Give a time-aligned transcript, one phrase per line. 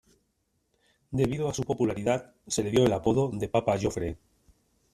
[1.11, 4.17] Debido a su popularidad se le dio el apodo de "Papa Joffre".